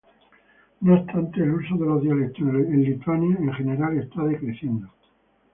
[0.81, 4.89] No obstante, el uso de los dialectos en Lituania, en general, está decreciendo.